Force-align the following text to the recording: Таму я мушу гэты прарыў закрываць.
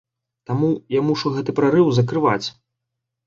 Таму 0.51 0.69
я 0.97 1.01
мушу 1.09 1.33
гэты 1.35 1.55
прарыў 1.59 1.91
закрываць. 1.99 2.47